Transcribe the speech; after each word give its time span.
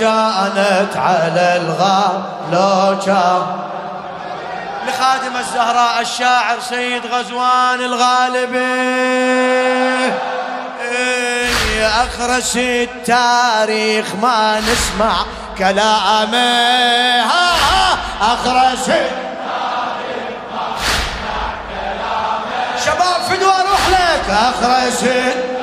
كانت 0.00 0.96
على 0.96 1.56
الغار. 1.56 2.22
لو 2.52 2.98
كان. 3.06 3.42
لخادم 4.88 5.36
الزهراء 5.36 6.00
الشاعر 6.00 6.60
سيد 6.60 7.06
غزوان 7.06 7.80
الغالبي. 7.80 8.58
إيه، 10.80 11.86
أخرس 11.86 12.56
التاريخ 12.56 14.06
ما 14.22 14.60
نسمع 14.60 15.16
كلامه. 15.58 17.24
أخرس 18.20 18.88
التاريخ 18.88 19.20
ما 20.54 20.66
نسمع 20.80 21.52
كلامه. 21.68 22.80
شباب 22.84 23.20
فدوى 23.28 23.52
أروح 23.52 23.88
لك 23.88 24.30
أخرس 24.30 25.04
إيه، 25.04 25.59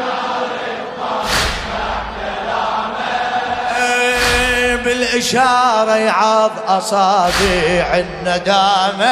بالإشارة 4.87 5.95
يعض 5.95 6.51
أصابع 6.67 8.03
الندامة. 8.03 9.09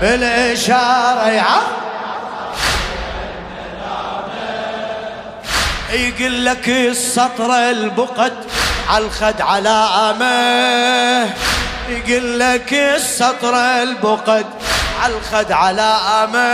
بالإشارة 0.00 1.28
يعض 1.28 1.62
يقول 5.92 6.44
لك 6.44 6.68
السطر 6.68 7.54
البقت 7.54 8.32
على 8.88 9.04
الخد 9.04 9.40
علامة. 9.40 11.30
يقول 11.88 12.40
لك 12.40 12.72
السطر 12.72 13.54
البقت 13.56 14.46
على 15.02 15.14
الخد 15.14 15.52
علامة. 15.52 16.46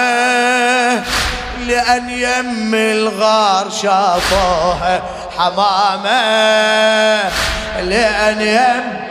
لأن 1.67 2.11
يم 2.11 2.75
الغار 2.75 3.71
شافوها 3.83 5.03
حمامة 5.39 6.23
لأن 7.81 8.41
يم 8.41 9.03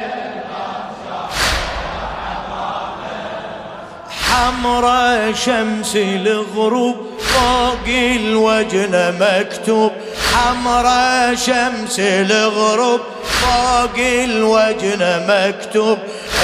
حمرا 4.32 5.34
شمس 5.34 5.96
الغروب 5.96 7.12
فوق 7.20 7.88
الوجن 7.88 9.16
مكتوب. 9.20 9.92
حمرا 10.34 11.36
شمس 11.36 12.00
الغروب 12.00 13.02
فوق 13.24 13.98
الوجن 13.98 15.26
مكتوب. 15.28 15.98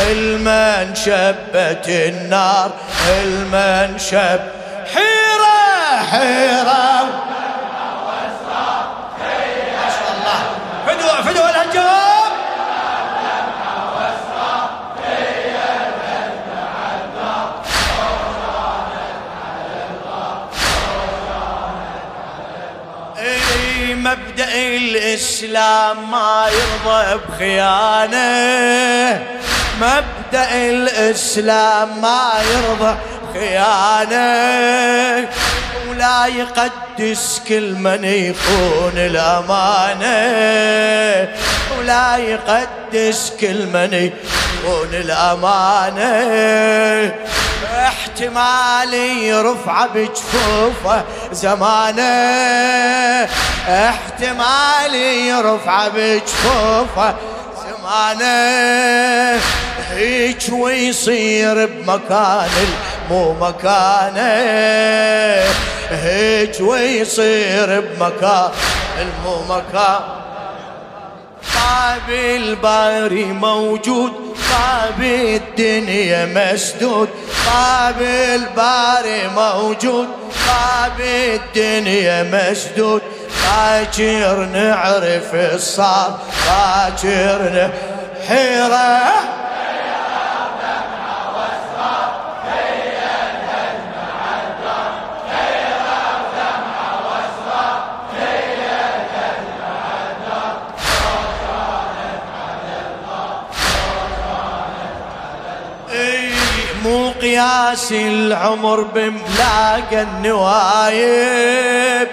المن 0.10 0.96
شبت 0.96 1.88
النار 1.88 2.72
المن 3.08 4.00
شب. 4.00 4.40
حيرة 4.94 6.04
حيرة. 6.12 7.27
مبدأ 24.04 24.54
الإسلام 24.56 26.12
ما 26.12 26.46
يرضى 26.48 27.20
بخيانة. 27.30 29.24
مبدأ 29.82 30.48
الإسلام 30.52 32.02
ما 32.02 32.32
يرضى 32.52 32.96
بخيانة. 33.34 34.18
ولا 35.90 36.26
يقدس 36.26 37.42
كل 37.48 37.74
من 37.74 38.04
يخون 38.06 38.94
الأمانة. 38.96 40.08
ولا 41.80 42.18
يقدس 42.18 43.34
كل 43.42 43.66
من 43.66 43.94
يخون 43.94 44.90
الأمانة. 44.94 46.08
احتمال 47.66 48.94
يرفع 48.94 49.86
بجفوفه 49.86 51.04
زمانه. 51.32 52.04
احتمال 53.70 54.96
يرفع 54.96 55.88
بجفوفه 55.88 57.16
زمانه. 57.68 59.42
هيك 59.90 60.44
ويصير 60.52 61.66
بمكان 61.66 62.50
مو 63.10 63.34
مكانه. 63.34 64.22
هيك 65.90 66.56
ويصير 66.62 67.80
بمكان 67.82 68.52
المو 69.02 69.44
مكان 69.50 70.00
باب 71.58 72.10
الباري 72.10 73.26
موجود 73.26 74.12
باب 74.52 75.02
الدنيا 75.02 76.26
مسدود. 76.26 77.10
باب 77.46 78.02
الباري 78.02 79.28
موجود 79.36 80.08
باب 80.48 81.00
الدنيا 81.02 82.24
مسدود. 82.24 83.02
باكر 83.44 84.46
نعرف 84.46 85.36
الصار 85.36 86.20
باكر 86.48 87.70
حيره 88.28 89.07
قياس 107.78 107.92
العمر 107.92 108.82
بملاق 108.82 109.90
النوايب. 109.92 112.08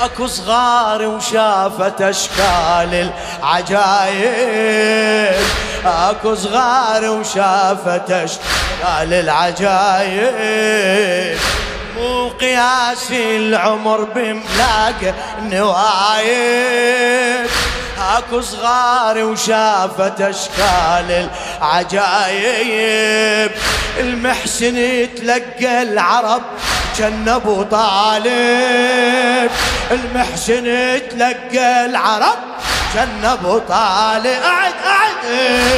اكو 0.00 0.26
صغار 0.26 1.06
وشافت 1.06 2.02
اشكال 2.02 3.12
العجايب. 3.42 5.34
اكو 5.86 6.34
صغار 6.34 7.10
وشافت 7.10 8.10
اشكال 8.10 9.12
العجايب. 9.12 10.58
مو 11.96 12.28
قياس 12.28 13.10
العمر 13.10 14.04
بملاق 14.04 15.14
نوايب 15.42 17.46
اكو 17.98 18.40
صغار 18.40 19.24
وشافت 19.24 20.20
اشكال 20.20 21.28
العجايب. 21.60 23.50
المحسن 24.00 25.08
تلقى 25.16 25.82
العرب 25.82 26.42
كأن 26.98 27.28
ابو 27.28 27.62
طالب. 27.62 29.50
المحسن 29.90 30.64
تلقى 31.10 31.86
العرب 31.86 32.38
كأن 32.94 33.24
ابو 33.24 33.58
طالب. 33.58 34.42
اعد 34.44 34.74
اعد. 34.86 35.24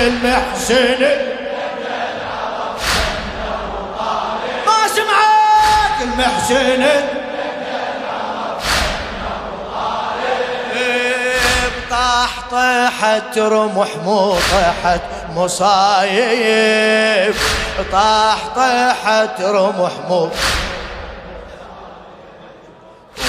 المحسن 0.07 1.01
ما 4.67 4.89
سمعك؟ 4.95 6.03
المحسن 6.03 6.83
طاح 12.17 12.35
طاحت 12.51 13.39
رمح 13.39 13.89
مو 14.05 14.35
طاحت 14.53 15.01
مصايب. 15.35 17.35
طاح 17.93 18.39
طاحت 18.57 19.41
رمح 19.41 19.93
مو 20.09 20.31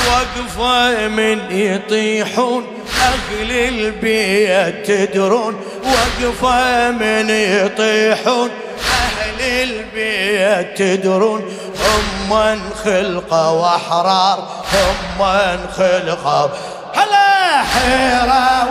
وقفة 0.07 1.07
من 1.07 1.51
يطيحون 1.51 2.65
أهل 3.01 3.51
البيت 3.51 4.91
تدرون. 4.91 5.61
وقفة 5.83 6.91
من 6.91 7.29
يطيحون 7.29 8.49
أهل 8.79 9.41
البيت 9.41 10.77
تدرون. 10.77 11.41
هم 11.79 12.29
من 12.29 12.69
خلقوا 12.83 13.75
أحرار 13.75 14.47
هم 14.73 15.21
هلا 15.77 16.49
حيرة. 17.63 18.69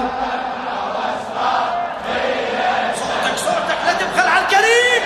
صوتك 2.94 3.36
صوتك 3.36 3.78
لا 3.86 3.92
تبخل 3.92 4.28
على 4.28 4.44
الكريم. 4.44 5.02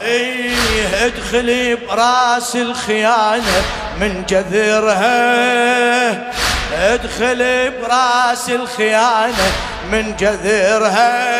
إيه 0.00 1.06
ادخلي 1.06 1.74
براس 1.74 2.56
الخيانة 2.56 3.62
من 4.00 4.24
جذرها. 4.28 5.16
ادخلي 6.74 7.70
براس 7.70 8.50
الخيانة 8.50 9.52
من 9.92 10.16
جذرها. 10.16 11.36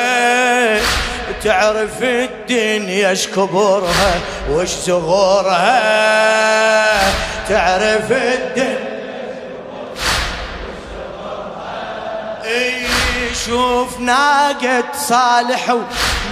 تعرف 1.46 2.02
الدنيا 2.02 3.12
اش 3.12 3.26
كبرها 3.26 4.14
وش 4.50 4.68
صغورها 4.68 5.72
تعرف 7.48 8.12
الدنيا 8.12 8.86
شوف 13.46 14.00
ناقة 14.00 14.84
صالح 15.08 15.76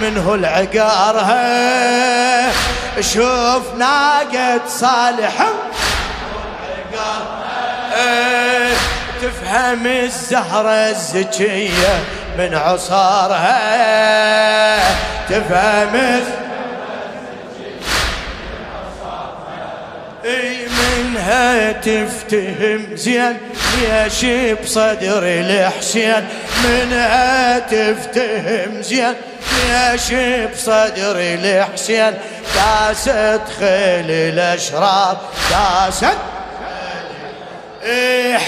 منه 0.01 0.33
العقارها؟ 0.33 1.41
شوف 3.01 3.73
ناقة 3.77 4.61
صالح 4.67 5.45
تفهم 9.21 9.87
الزهرة 9.87 10.89
الزكية 10.89 12.03
من 12.37 12.55
عصارها؟ 12.55 14.14
تفهم 15.35 16.21
إي 20.25 20.67
منها 20.67 21.71
تفتهم 21.71 22.95
زين 22.95 23.37
ليش 23.81 24.25
بصدر 24.63 25.23
الحسين. 25.23 26.27
منها 26.63 27.59
تفتهم 27.59 28.81
زين 28.81 29.13
ليش 29.51 30.13
بصدر 30.53 31.15
الحسين. 31.19 32.13
داست 32.55 33.41
خيل 33.59 34.11
الأشرار 34.11 35.17
داست 35.51 36.17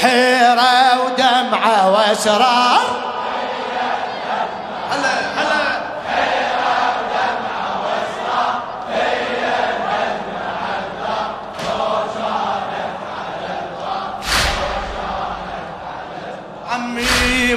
حيرة 0.02 1.06
ودمعة 1.06 1.92
وأسرار. 1.92 3.07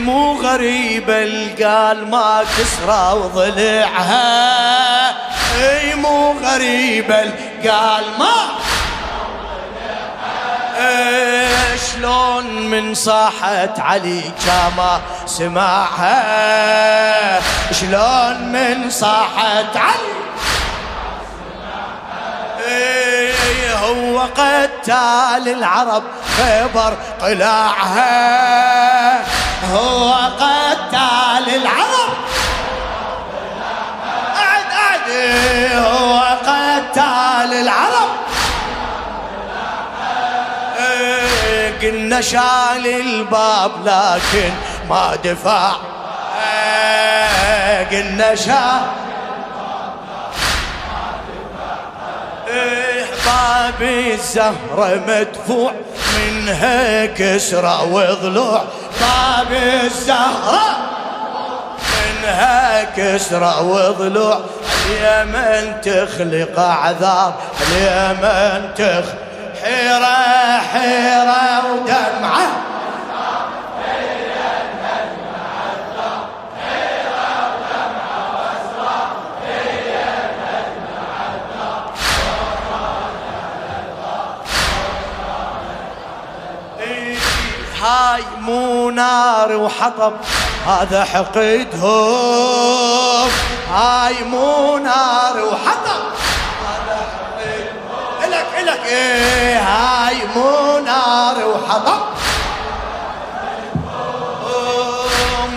مو 0.00 0.41
غريبة 0.41 1.23
القال 1.23 2.11
ما 2.11 2.44
كسرى 2.58 3.12
وضلعها. 3.12 5.11
إي 5.61 5.94
مو 5.94 6.32
غريبة 6.32 7.23
القال 7.23 8.05
ما 8.19 8.61
شلون 11.93 12.47
من 12.70 12.94
صاحت 12.94 13.81
علي 13.81 14.23
كما 14.47 15.00
سمعها 15.26 16.11
شلون 17.73 18.53
من 18.53 18.91
صاحت 18.91 19.76
علي 19.76 20.19
هو 23.90 24.20
قتال 24.20 25.48
العرب 25.48 26.02
خبر 26.38 26.92
طلعها. 27.20 28.10
هو 29.72 30.12
قتال 30.14 31.54
العرب. 31.54 32.12
قعد 34.37 34.64
قعد 34.72 35.10
هو 35.75 36.20
قتال 36.42 37.52
العرب. 37.54 38.10
قلنا 41.82 42.20
شال 42.20 42.86
الباب 42.86 43.72
لكن 43.84 44.52
ما 44.88 45.16
دفع. 45.25 45.72
قلنا 47.90 48.34
شال. 48.34 48.81
باب 53.31 53.82
الزهرة 53.82 55.00
مدفوع 55.09 55.73
منها 56.19 57.06
كسرة 57.06 57.93
وضلوع. 57.93 58.65
باب 59.00 59.53
الزهرة 59.85 60.61
منها 61.97 62.85
كسرة 62.97 63.62
وضلوع. 63.62 64.41
اليمن 64.87 65.81
تخلق 65.81 66.59
أعذار 66.59 67.35
اليمن 67.61 68.75
تخلق 68.75 69.15
حيرة 69.62 70.59
حيرة. 70.73 71.50
مو 88.50 88.91
نار 88.91 89.56
وحطب 89.56 90.12
هذا 90.67 91.05
حقدهم. 91.05 92.50
هاي 93.73 94.25
مو 94.25 94.79
نار 94.79 95.44
وحطب 95.44 96.00
لك 98.67 98.87
إيه 98.87 99.58
هاي 99.58 100.17
مو 100.37 100.79
نار 100.79 101.37
وحطب 101.49 102.00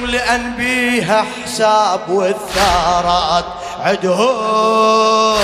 لأن 0.05 0.53
بيها 0.55 1.25
حساب 1.43 2.09
والثارات 2.09 3.45
عدهم. 3.79 5.37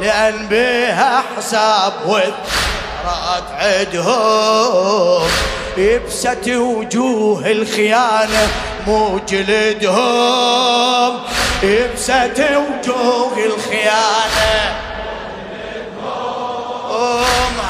لأن 0.00 0.46
بيها 0.46 1.22
حساب 1.36 1.92
والثارات 2.06 3.44
عدهم. 3.58 5.31
يبست 5.76 6.48
وجوه 6.48 7.50
الخيانة 7.50 8.48
مو 8.86 9.20
جلدهم 9.28 11.20
يبست 11.62 12.40
وجوه 12.40 13.38
الخيانة 13.46 14.82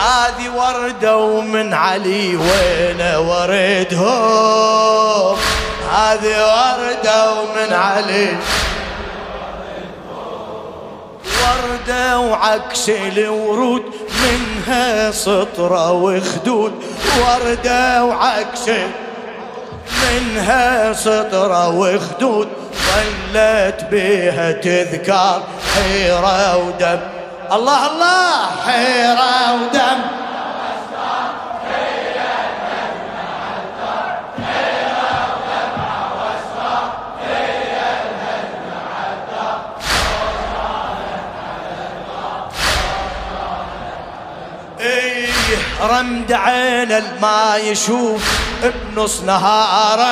هذه 0.03 0.49
وردة 0.57 1.17
ومن 1.17 1.75
علي 1.75 2.37
وين 2.37 3.01
وردهم؟ 3.17 4.53
هذه 5.93 6.37
وردة 6.45 7.33
ومن 7.33 7.73
علي 7.73 8.37
وردة 11.43 12.19
وعكس 12.19 12.89
الورود 12.89 13.83
منها 14.23 15.11
سطرة 15.11 15.93
وخدود. 15.93 16.73
وردة 17.21 18.05
وعكس 18.05 18.71
منها 20.03 20.93
سطرة 20.93 21.69
وخدود. 21.69 22.49
ظلت 22.75 23.87
بها 23.91 24.53
تذكار 24.53 25.43
حيرة 25.75 26.57
ودم. 26.57 27.01
الله 27.53 27.87
الله 27.87 28.47
حيرة 28.67 29.53
ودم. 29.55 30.22
رمد 45.83 46.33
عين 46.33 46.93
الما 46.93 47.57
يشوف 47.57 48.23
بنص 48.63 49.21
نهاره 49.21 50.07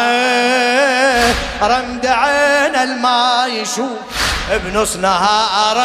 رمد 1.62 2.06
عين 2.06 2.74
الما 2.74 3.46
يشوف 3.46 3.98
بنص 4.64 4.96
نهاره 4.96 5.80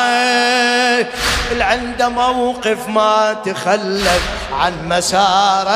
عنده 1.61 2.09
موقف 2.09 2.89
ما 2.89 3.35
تخلف 3.45 4.21
عن 4.59 4.73
مساره. 4.89 5.75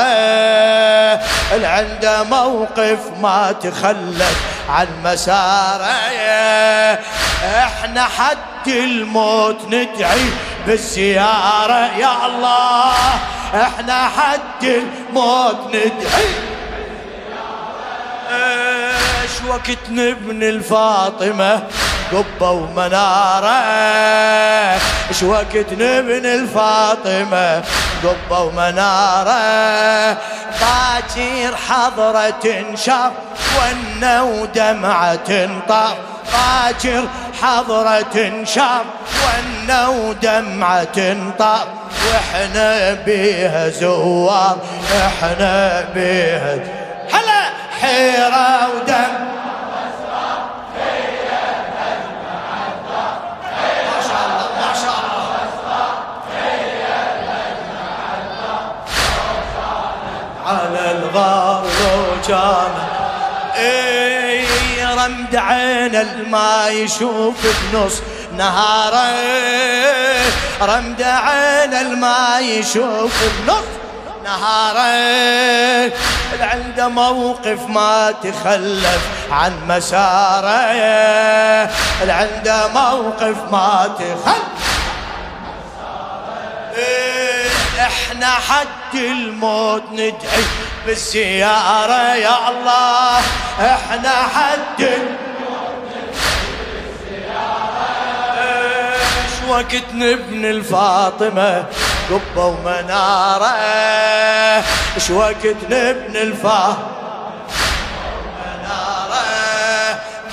عنده 1.64 2.22
موقف 2.22 2.98
ما 3.22 3.52
تخلف 3.62 4.36
عن 4.70 4.88
مساره 5.04 5.90
إحنا 7.44 8.04
حد 8.04 8.68
الموت 8.68 9.64
ندعي 9.66 10.30
بالزيارة 10.66 11.96
يا 11.98 12.26
الله. 12.26 12.94
إحنا 13.54 14.08
حد 14.08 14.64
الموت 14.64 15.66
ندعي. 15.68 16.30
إيش 18.30 19.30
وقت 19.48 19.90
نبني 19.90 20.48
الفاطمة؟ 20.48 21.62
قبة 22.12 22.50
ومنارة. 22.50 23.60
إيش 25.08 25.22
وقت 25.22 25.72
نبني 25.72 26.34
الفاطمة؟ 26.34 27.62
قبة 28.04 28.40
ومنارة. 28.40 30.16
باكر 30.60 31.56
حضرة 31.68 32.74
شاف 32.74 33.12
ون 33.58 34.20
ودمعة 34.20 35.48
طاف 35.68 35.94
باكر 36.32 37.08
حضرة 37.42 38.44
شاف 38.44 38.84
ون 39.24 39.86
ودمعة 39.86 41.16
طاف 41.38 41.66
وإحنا 42.06 42.92
بيها 42.92 43.68
زوار 43.68 44.58
إحنا 45.06 45.84
بيها 45.94 46.54
هلا 47.12 47.50
حيرة 47.80 48.68
ودم. 48.68 49.29
الغار 61.10 61.62
لو 61.62 62.02
كان 62.28 62.72
إي 63.56 64.46
رمد 64.84 65.36
عين 65.36 65.96
الما 65.96 66.68
يشوف 66.68 67.34
بنص 67.72 68.02
نهاره. 68.36 69.14
رمد 70.62 71.02
عين 71.02 71.74
الما 71.74 72.38
يشوف 72.40 73.12
بنص 73.22 73.64
نهاره. 74.24 75.92
عنده 76.40 76.88
موقف 76.88 77.66
ما 77.68 78.14
تخلف 78.22 79.00
عن 79.30 79.52
مساره. 79.68 80.50
عنده 82.08 82.68
موقف 82.68 83.36
ما 83.52 83.90
تخلف 83.98 84.69
إحنا 87.90 88.34
حد 88.34 88.94
الموت 88.94 89.82
ندعي 89.92 90.44
بالزيارة 90.86 92.14
يا 92.14 92.48
الله. 92.48 93.18
إحنا 93.60 94.10
حد 94.34 94.82
إيش 99.18 99.48
وقت 99.48 99.94
نبني 99.94 100.50
الفاطمة؟ 100.50 101.64
قبة 102.10 102.46
ومنارة. 102.46 103.54
إيش 104.94 105.10
وقت 105.10 105.56
نبني 105.70 106.22
الفاطمة؟ 106.22 107.00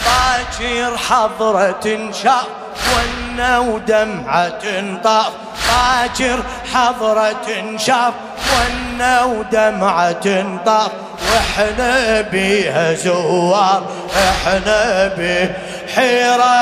باكر 0.06 0.98
حضرة 0.98 2.12
شاف 2.24 2.48
ونا 2.94 3.60
ودمعة 3.60 4.98
طاف. 5.04 5.34
باكر 5.68 6.44
حضرة 6.74 7.78
شاف 7.78 8.14
ونا 8.54 9.24
ودمعة 9.24 10.46
طاف. 10.66 10.92
وإحنا 11.34 12.22
بيها 12.22 12.94
زوار 12.94 13.88
إحنا 14.30 15.08
بيه 15.08 15.58
حيرة 15.96 16.58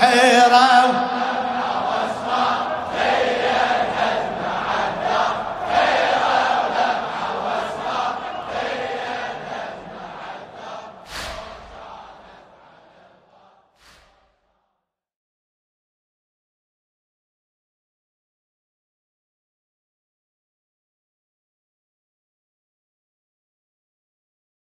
حيرة. 0.00 1.17